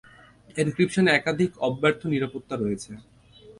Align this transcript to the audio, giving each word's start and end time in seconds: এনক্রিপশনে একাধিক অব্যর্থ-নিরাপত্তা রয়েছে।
এনক্রিপশনে 0.55 1.09
একাধিক 1.11 1.51
অব্যর্থ-নিরাপত্তা 1.67 2.55
রয়েছে। 2.57 2.91